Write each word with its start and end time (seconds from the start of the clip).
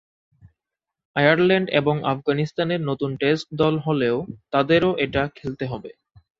Ireland 1.15 1.67
এবং 1.79 1.95
আফগানিস্তানের 2.13 2.81
নতুন 2.89 3.11
টেস্ট 3.21 3.47
দল 3.55 3.75
হলেও 3.79 4.17
তাদেরও 4.51 4.91
এটা 5.05 5.23
খেলতে 5.37 5.65
হবে। 5.71 5.89